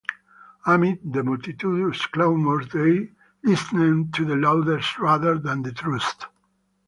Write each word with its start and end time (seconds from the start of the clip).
Amid 0.65 1.13
the 1.13 1.23
multitudinous 1.23 2.07
clamours, 2.07 2.69
they 2.69 3.11
listened 3.43 4.15
to 4.15 4.25
the 4.25 4.35
loudest 4.35 4.97
rather 4.97 5.37
than 5.37 5.61
the 5.61 5.71
truest. 5.73 6.25